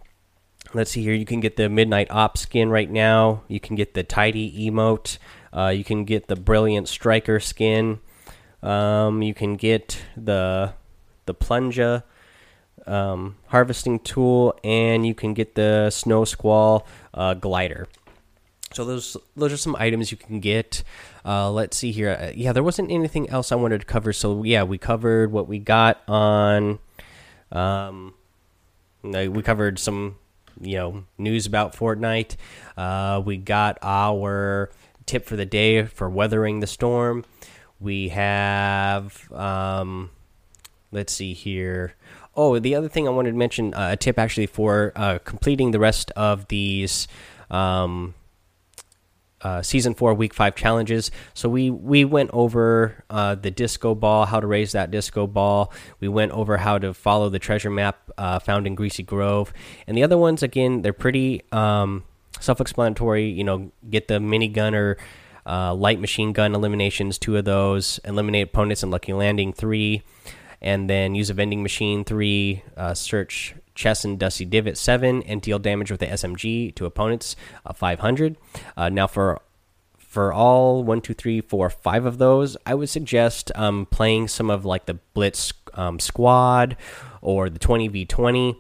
let's 0.73 0.91
see 0.91 1.03
here. 1.03 1.13
You 1.13 1.25
can 1.25 1.39
get 1.39 1.55
the 1.55 1.69
Midnight 1.69 2.07
Op 2.09 2.37
skin 2.37 2.69
right 2.69 2.89
now. 2.89 3.43
You 3.47 3.59
can 3.59 3.75
get 3.75 3.93
the 3.93 4.03
Tidy 4.03 4.69
emote. 4.69 5.17
Uh, 5.53 5.69
you 5.69 5.83
can 5.83 6.03
get 6.05 6.27
the 6.27 6.35
Brilliant 6.35 6.87
Striker 6.87 7.39
skin. 7.39 7.99
Um, 8.61 9.21
you 9.21 9.33
can 9.33 9.55
get 9.55 10.01
the 10.17 10.73
the 11.25 11.33
Plunger 11.33 12.03
um, 12.87 13.37
harvesting 13.47 13.99
tool, 13.99 14.57
and 14.63 15.05
you 15.05 15.15
can 15.15 15.33
get 15.33 15.55
the 15.55 15.89
Snow 15.89 16.25
Squall 16.25 16.87
uh, 17.13 17.33
glider. 17.35 17.87
So 18.73 18.83
those 18.83 19.15
those 19.35 19.53
are 19.53 19.57
some 19.57 19.75
items 19.77 20.11
you 20.11 20.17
can 20.17 20.39
get. 20.39 20.83
Uh, 21.23 21.49
let's 21.51 21.77
see 21.77 21.91
here. 21.91 22.09
Uh, 22.09 22.31
yeah, 22.35 22.51
there 22.51 22.63
wasn't 22.63 22.91
anything 22.91 23.29
else 23.29 23.51
I 23.51 23.55
wanted 23.55 23.79
to 23.79 23.85
cover. 23.85 24.11
So 24.11 24.43
yeah, 24.43 24.63
we 24.63 24.77
covered 24.77 25.31
what 25.31 25.47
we 25.47 25.59
got 25.59 26.01
on. 26.07 26.79
Um, 27.51 28.13
we 29.03 29.41
covered 29.41 29.79
some 29.79 30.17
you 30.61 30.75
know 30.75 31.03
news 31.17 31.45
about 31.45 31.75
Fortnite. 31.75 32.35
Uh, 32.77 33.21
we 33.23 33.37
got 33.37 33.77
our 33.81 34.71
tip 35.05 35.25
for 35.25 35.35
the 35.35 35.45
day 35.45 35.85
for 35.85 36.09
weathering 36.09 36.59
the 36.59 36.67
storm. 36.67 37.25
We 37.79 38.09
have 38.09 39.31
um, 39.31 40.11
let's 40.91 41.13
see 41.13 41.33
here. 41.33 41.95
Oh, 42.35 42.59
the 42.59 42.75
other 42.75 42.89
thing 42.89 43.07
I 43.07 43.11
wanted 43.11 43.31
to 43.31 43.37
mention 43.37 43.73
uh, 43.73 43.89
a 43.91 43.97
tip 43.97 44.19
actually 44.19 44.47
for 44.47 44.91
uh, 44.95 45.19
completing 45.23 45.71
the 45.71 45.79
rest 45.79 46.11
of 46.11 46.47
these 46.47 47.07
um, 47.49 48.13
uh, 49.45 49.61
season 49.61 49.93
four, 49.93 50.11
week 50.15 50.33
five 50.33 50.55
challenges. 50.55 51.11
So 51.35 51.47
we 51.49 51.69
we 51.69 52.03
went 52.03 52.31
over 52.33 53.03
uh, 53.11 53.35
the 53.35 53.51
disco 53.51 53.93
ball, 53.93 54.25
how 54.25 54.39
to 54.39 54.47
raise 54.47 54.71
that 54.71 54.89
disco 54.89 55.27
ball. 55.27 55.71
We 55.99 56.07
went 56.07 56.31
over 56.31 56.57
how 56.57 56.79
to 56.79 56.95
follow 56.95 57.29
the 57.29 57.37
treasure 57.37 57.69
map 57.69 58.09
uh, 58.17 58.39
found 58.39 58.65
in 58.65 58.73
Greasy 58.73 59.03
Grove, 59.03 59.53
and 59.85 59.95
the 59.95 60.01
other 60.01 60.17
ones 60.17 60.41
again 60.41 60.81
they're 60.81 60.93
pretty 60.93 61.43
um, 61.51 62.03
self-explanatory. 62.39 63.29
You 63.29 63.43
know, 63.43 63.71
get 63.87 64.07
the 64.07 64.17
minigun 64.17 64.73
or 64.73 64.97
uh, 65.45 65.75
light 65.75 65.99
machine 65.99 66.33
gun 66.33 66.55
eliminations, 66.55 67.19
two 67.19 67.37
of 67.37 67.45
those. 67.45 67.99
Eliminate 68.03 68.47
opponents 68.47 68.81
in 68.81 68.89
Lucky 68.89 69.13
Landing 69.13 69.53
three, 69.53 70.01
and 70.59 70.89
then 70.89 71.13
use 71.13 71.29
a 71.29 71.35
vending 71.35 71.61
machine 71.61 72.03
three. 72.03 72.63
Uh, 72.75 72.95
search 72.95 73.53
Chess 73.75 74.03
and 74.03 74.17
Dusty 74.17 74.45
Divot 74.45 74.77
7 74.77 75.21
and 75.23 75.41
deal 75.41 75.59
damage 75.59 75.91
with 75.91 75.99
the 75.99 76.07
SMG 76.07 76.73
to 76.75 76.85
opponents 76.85 77.35
uh, 77.65 77.73
500. 77.73 78.37
Uh, 78.75 78.89
now, 78.89 79.07
for 79.07 79.41
for 79.97 80.31
all 80.31 80.81
one, 80.83 81.01
two, 81.01 81.13
three, 81.13 81.41
four, 81.41 81.69
five 81.69 82.05
of 82.05 82.17
those, 82.19 82.55
I 82.65 82.73
would 82.73 82.87
suggest 82.87 83.51
um, 83.53 83.85
playing 83.85 84.29
some 84.29 84.49
of 84.49 84.63
like 84.63 84.85
the 84.85 84.93
Blitz 85.13 85.51
um, 85.73 85.99
squad 85.99 86.77
or 87.21 87.49
the 87.49 87.59
20v20 87.59 88.55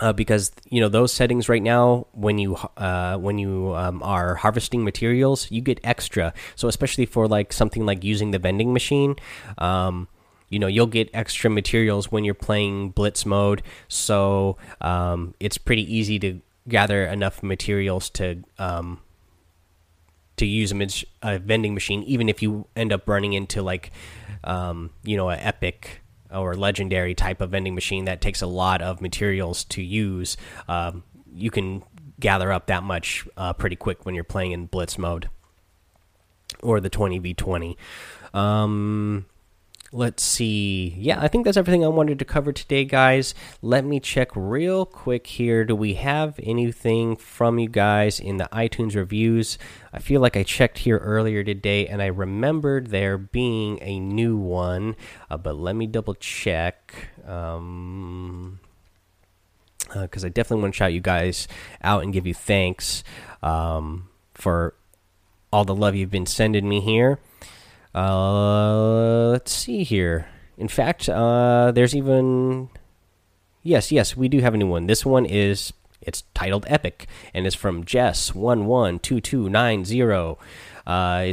uh, 0.00 0.12
because 0.12 0.50
you 0.68 0.80
know 0.80 0.88
those 0.88 1.12
settings 1.12 1.48
right 1.48 1.62
now 1.62 2.06
when 2.12 2.38
you 2.38 2.56
uh, 2.76 3.16
when 3.18 3.38
you 3.38 3.74
um, 3.74 4.02
are 4.02 4.34
harvesting 4.36 4.82
materials 4.82 5.50
you 5.50 5.60
get 5.60 5.78
extra 5.84 6.32
so 6.56 6.68
especially 6.68 7.04
for 7.04 7.28
like 7.28 7.52
something 7.52 7.84
like 7.84 8.02
using 8.02 8.30
the 8.30 8.38
vending 8.38 8.72
machine 8.72 9.14
um, 9.58 10.08
you 10.52 10.58
know 10.58 10.66
you'll 10.66 10.86
get 10.86 11.10
extra 11.12 11.50
materials 11.50 12.12
when 12.12 12.24
you're 12.24 12.34
playing 12.34 12.90
blitz 12.90 13.24
mode 13.26 13.62
so 13.88 14.56
um, 14.80 15.34
it's 15.40 15.58
pretty 15.58 15.82
easy 15.92 16.18
to 16.18 16.40
gather 16.68 17.04
enough 17.04 17.42
materials 17.42 18.08
to 18.10 18.42
um, 18.58 19.00
to 20.36 20.46
use 20.46 20.72
a, 20.72 20.88
a, 21.22 21.38
vending 21.38 21.74
machine 21.74 22.02
even 22.04 22.28
if 22.28 22.42
you 22.42 22.66
end 22.76 22.92
up 22.92 23.08
running 23.08 23.32
into 23.32 23.62
like 23.62 23.90
um, 24.44 24.90
you 25.02 25.16
know 25.16 25.30
an 25.30 25.40
epic 25.40 26.02
or 26.32 26.54
legendary 26.54 27.14
type 27.14 27.40
of 27.40 27.50
vending 27.50 27.74
machine 27.74 28.04
that 28.06 28.20
takes 28.20 28.42
a 28.42 28.46
lot 28.46 28.80
of 28.82 29.00
materials 29.00 29.64
to 29.64 29.82
use, 29.82 30.36
um, 30.68 31.02
you 31.34 31.50
can 31.50 31.82
gather 32.18 32.52
up 32.52 32.66
that 32.66 32.82
much 32.82 33.26
uh, 33.36 33.52
pretty 33.52 33.76
quick 33.76 34.04
when 34.06 34.14
you're 34.14 34.24
playing 34.24 34.52
in 34.52 34.66
blitz 34.66 34.98
mode 34.98 35.28
or 36.62 36.80
the 36.80 36.90
20v20. 36.90 37.76
Um, 38.34 39.26
let's 39.92 40.22
see. 40.22 40.94
Yeah, 40.98 41.20
I 41.20 41.28
think 41.28 41.44
that's 41.44 41.58
everything 41.58 41.84
I 41.84 41.88
wanted 41.88 42.18
to 42.18 42.24
cover 42.24 42.50
today, 42.50 42.84
guys. 42.84 43.34
Let 43.60 43.84
me 43.84 44.00
check 44.00 44.30
real 44.34 44.86
quick 44.86 45.26
here. 45.26 45.64
Do 45.64 45.76
we 45.76 45.94
have 45.94 46.40
anything 46.42 47.14
from 47.14 47.58
you 47.58 47.68
guys 47.68 48.18
in 48.18 48.38
the 48.38 48.48
iTunes 48.52 48.96
reviews? 48.96 49.58
I 49.92 49.98
feel 49.98 50.22
like 50.22 50.36
I 50.36 50.42
checked 50.42 50.78
here 50.78 50.96
earlier 50.96 51.44
today 51.44 51.86
and 51.86 52.00
I 52.00 52.06
remembered 52.06 52.86
there 52.86 53.18
being 53.18 53.78
a 53.82 54.00
new 54.00 54.36
one, 54.38 54.96
uh, 55.30 55.36
but 55.36 55.56
let 55.56 55.76
me 55.76 55.86
double 55.86 56.14
check. 56.14 57.10
Um, 57.26 58.60
because 59.92 60.24
uh, 60.24 60.28
I 60.28 60.30
definitely 60.30 60.62
want 60.62 60.74
to 60.74 60.78
shout 60.78 60.94
you 60.94 61.00
guys 61.00 61.46
out 61.82 62.02
and 62.02 62.14
give 62.14 62.26
you 62.26 62.32
thanks 62.32 63.04
um, 63.42 64.08
for 64.32 64.74
all 65.52 65.66
the 65.66 65.74
love 65.74 65.94
you've 65.94 66.10
been 66.10 66.24
sending 66.24 66.66
me 66.66 66.80
here. 66.80 67.18
Uh, 67.94 69.28
let's 69.30 69.52
see 69.52 69.82
here. 69.82 70.26
In 70.56 70.68
fact, 70.68 71.08
uh, 71.08 71.72
there's 71.72 71.94
even 71.94 72.70
yes, 73.62 73.92
yes, 73.92 74.16
we 74.16 74.28
do 74.28 74.40
have 74.40 74.54
a 74.54 74.56
new 74.56 74.66
one. 74.68 74.86
This 74.86 75.04
one 75.04 75.26
is 75.26 75.72
it's 76.00 76.24
titled 76.34 76.64
Epic 76.68 77.06
and 77.32 77.46
it's 77.46 77.56
from 77.56 77.84
Jess 77.84 78.34
one 78.34 78.66
one 78.66 78.98
two 78.98 79.20
two 79.20 79.48
nine 79.48 79.84
zero. 79.84 80.38
Uh, 80.86 81.32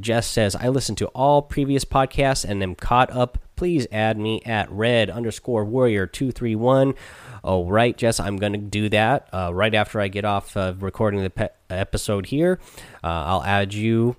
Jess 0.00 0.26
says 0.26 0.56
I 0.56 0.68
listened 0.68 0.98
to 0.98 1.06
all 1.08 1.42
previous 1.42 1.84
podcasts 1.84 2.44
and 2.44 2.62
am 2.62 2.74
caught 2.74 3.10
up. 3.10 3.38
Please 3.56 3.86
add 3.92 4.18
me 4.18 4.42
at 4.44 4.70
red 4.70 5.08
underscore 5.10 5.64
warrior 5.64 6.06
two 6.06 6.32
three 6.32 6.56
one. 6.56 6.94
Oh 7.42 7.66
right, 7.68 7.96
Jess, 7.96 8.18
I'm 8.18 8.36
gonna 8.36 8.58
do 8.58 8.88
that 8.88 9.28
uh, 9.32 9.52
right 9.54 9.74
after 9.74 10.00
I 10.00 10.08
get 10.08 10.24
off 10.24 10.56
of 10.56 10.82
recording 10.82 11.22
the 11.22 11.50
episode 11.70 12.26
here. 12.26 12.58
Uh, 13.02 13.06
I'll 13.06 13.44
add 13.44 13.74
you 13.74 14.16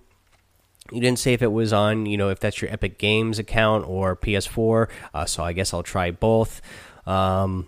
you 0.91 1.01
didn't 1.01 1.19
say 1.19 1.33
if 1.33 1.41
it 1.41 1.51
was 1.51 1.73
on, 1.73 2.05
you 2.05 2.17
know, 2.17 2.29
if 2.29 2.39
that's 2.39 2.61
your 2.61 2.71
Epic 2.71 2.97
Games 2.97 3.39
account 3.39 3.87
or 3.87 4.15
PS4. 4.15 4.89
Uh, 5.13 5.25
so 5.25 5.43
I 5.43 5.53
guess 5.53 5.73
I'll 5.73 5.83
try 5.83 6.11
both. 6.11 6.61
Um, 7.07 7.67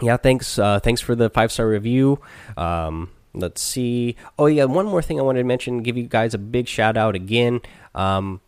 yeah, 0.00 0.16
thanks. 0.16 0.58
Uh, 0.58 0.80
thanks 0.80 1.00
for 1.00 1.14
the 1.14 1.30
five 1.30 1.52
star 1.52 1.68
review. 1.68 2.20
Um, 2.56 3.10
let's 3.34 3.60
see. 3.60 4.16
Oh 4.38 4.46
yeah, 4.46 4.64
one 4.64 4.86
more 4.86 5.02
thing 5.02 5.18
I 5.18 5.22
wanted 5.22 5.40
to 5.40 5.44
mention. 5.46 5.82
Give 5.82 5.96
you 5.96 6.04
guys 6.04 6.34
a 6.34 6.38
big 6.38 6.68
shout 6.68 6.96
out 6.96 7.14
again. 7.14 7.60
Um, 7.94 8.40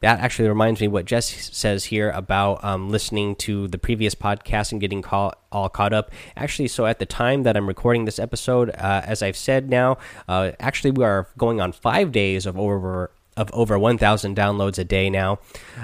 that 0.00 0.20
actually 0.20 0.48
reminds 0.48 0.80
me 0.80 0.88
what 0.88 1.04
Jess 1.04 1.50
says 1.56 1.86
here 1.86 2.10
about 2.10 2.62
um, 2.62 2.88
listening 2.88 3.34
to 3.36 3.66
the 3.68 3.78
previous 3.78 4.14
podcast 4.14 4.70
and 4.70 4.80
getting 4.80 5.02
call, 5.02 5.34
all 5.50 5.68
caught 5.68 5.92
up. 5.92 6.10
Actually, 6.36 6.68
so 6.68 6.86
at 6.86 6.98
the 7.00 7.06
time 7.06 7.42
that 7.42 7.56
I'm 7.56 7.66
recording 7.66 8.04
this 8.04 8.18
episode, 8.18 8.70
uh, 8.70 9.02
as 9.04 9.22
I've 9.22 9.36
said 9.36 9.68
now, 9.68 9.98
uh, 10.28 10.52
actually 10.60 10.92
we 10.92 11.04
are 11.04 11.26
going 11.36 11.60
on 11.60 11.72
five 11.72 12.12
days 12.12 12.46
of 12.46 12.58
over 12.58 13.10
of 13.36 13.50
over 13.52 13.78
1,000 13.78 14.36
downloads 14.36 14.78
a 14.78 14.84
day 14.84 15.08
now. 15.08 15.38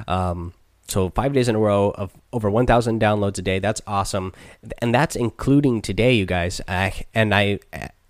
Um, 0.08 0.54
so 0.88 1.10
five 1.10 1.32
days 1.32 1.48
in 1.48 1.54
a 1.54 1.58
row 1.58 1.90
of 1.90 2.12
over 2.32 2.50
1,000 2.50 3.00
downloads 3.00 3.38
a 3.38 3.42
day. 3.42 3.60
That's 3.60 3.80
awesome, 3.86 4.32
and 4.78 4.94
that's 4.94 5.16
including 5.16 5.80
today, 5.80 6.14
you 6.14 6.26
guys. 6.26 6.60
and 6.68 7.34
I, 7.34 7.60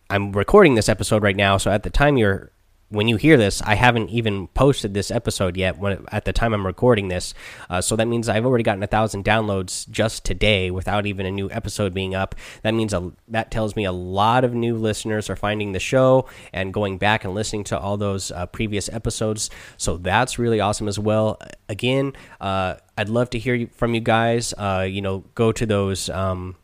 I'm 0.08 0.32
recording 0.32 0.74
this 0.74 0.88
episode 0.88 1.22
right 1.22 1.36
now, 1.36 1.58
so 1.58 1.70
at 1.70 1.82
the 1.82 1.90
time 1.90 2.16
you're 2.16 2.50
when 2.94 3.09
you 3.09 3.16
hear 3.16 3.37
this, 3.37 3.61
I 3.62 3.74
haven't 3.74 4.11
even 4.11 4.46
posted 4.48 4.94
this 4.94 5.11
episode 5.11 5.57
yet. 5.57 5.78
When 5.78 6.04
at 6.12 6.24
the 6.24 6.33
time 6.33 6.54
I'm 6.54 6.64
recording 6.64 7.09
this, 7.09 7.35
uh, 7.68 7.80
so 7.80 7.96
that 7.96 8.07
means 8.07 8.28
I've 8.28 8.46
already 8.46 8.64
gotten 8.64 8.83
a 8.83 8.87
thousand 8.87 9.24
downloads 9.24 9.88
just 9.90 10.24
today 10.24 10.70
without 10.70 11.04
even 11.04 11.26
a 11.26 11.30
new 11.30 11.50
episode 11.50 11.92
being 11.92 12.14
up. 12.14 12.35
That 12.62 12.74
means 12.74 12.94
a, 12.94 13.12
that 13.28 13.50
tells 13.50 13.76
me 13.76 13.85
a 13.85 13.92
lot 13.92 14.44
of 14.44 14.54
new 14.54 14.76
listeners 14.76 15.28
are 15.28 15.37
finding 15.37 15.72
the 15.72 15.80
show 15.80 16.26
and 16.52 16.72
going 16.72 16.98
back 16.98 17.24
and 17.24 17.35
listening 17.35 17.64
to 17.64 17.78
all 17.78 17.96
those 17.96 18.30
uh, 18.30 18.46
previous 18.46 18.88
episodes. 18.88 19.50
So 19.76 19.96
that's 19.96 20.38
really 20.38 20.61
awesome 20.61 20.88
as 20.88 20.98
well. 20.98 21.38
Again, 21.68 22.12
uh, 22.40 22.76
I'd 22.96 23.09
love 23.09 23.30
to 23.30 23.38
hear 23.38 23.66
from 23.74 23.94
you 23.94 24.00
guys. 24.00 24.54
Uh, 24.57 24.87
you 24.88 25.02
know, 25.02 25.24
go 25.35 25.50
to 25.52 25.66
those. 25.66 26.09
Um, 26.09 26.57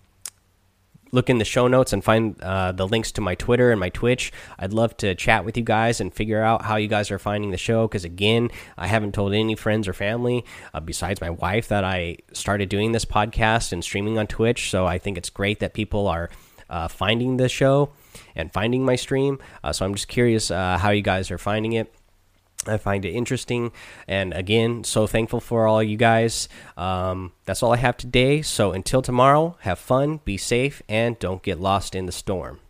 look 1.13 1.29
in 1.29 1.39
the 1.39 1.45
show 1.45 1.67
notes 1.67 1.93
and 1.93 2.05
find 2.05 2.41
uh, 2.43 2.73
the 2.73 2.87
links 2.87 3.13
to 3.13 3.21
my 3.21 3.35
Twitter 3.35 3.71
and 3.71 3.81
my 3.81 3.89
Twitch. 3.89 4.33
I'd 4.59 4.73
love 4.73 4.97
to 4.99 5.15
chat 5.15 5.45
with 5.45 5.57
you 5.57 5.63
guys 5.63 6.01
and 6.01 6.13
figure 6.13 6.43
out 6.43 6.63
how 6.63 6.77
you 6.77 6.89
guys 6.89 7.11
are 7.11 7.19
finding 7.19 7.51
the 7.51 7.57
show. 7.57 7.87
Because 7.87 8.05
again, 8.05 8.51
I 8.77 8.87
haven't 8.87 9.13
told 9.13 9.33
any 9.33 9.55
friends 9.55 9.89
or 9.89 9.93
family 9.93 10.45
uh, 10.73 10.81
besides 10.81 11.21
my 11.21 11.31
wife 11.31 11.69
that 11.69 11.85
I 11.85 12.19
started 12.33 12.69
doing 12.69 12.93
this 12.93 13.05
podcast 13.05 13.73
and 13.73 13.83
streaming 13.83 14.19
on 14.19 14.27
Twitch. 14.27 14.71
So 14.71 14.87
I 14.87 14.99
think 14.99 15.19
it's 15.19 15.31
great 15.31 15.61
that 15.61 15.75
people 15.75 16.09
are 16.09 16.31
uh, 16.69 16.89
finding 16.89 17.37
the 17.37 17.49
show 17.49 17.91
and 18.35 18.53
finding 18.53 18.85
my 18.85 18.97
stream. 18.97 19.39
Uh, 19.63 19.73
so 19.73 19.85
I'm 19.85 19.95
just 19.95 20.09
curious 20.09 20.51
uh, 20.51 20.79
how 20.79 20.91
you 20.91 21.03
guys 21.03 21.31
are 21.31 21.39
finding 21.39 21.73
it. 21.73 21.93
I 22.67 22.77
find 22.77 23.05
it 23.05 23.13
interesting. 23.13 23.73
And 24.07 24.33
again, 24.35 24.85
so 24.85 25.07
thankful 25.07 25.41
for 25.41 25.67
all 25.67 25.83
you 25.83 25.97
guys. 25.97 26.49
Um, 26.77 27.33
that's 27.45 27.63
all 27.63 27.73
I 27.73 27.79
have 27.79 27.97
today. 27.97 28.43
So 28.43 28.73
until 28.73 29.03
tomorrow, 29.03 29.57
have 29.61 29.79
fun, 29.79 30.21
be 30.25 30.37
safe, 30.37 30.83
and 30.89 31.19
don't 31.19 31.43
get 31.43 31.61
lost 31.61 31.95
in 31.95 32.07
the 32.07 32.13
storm. 32.13 32.61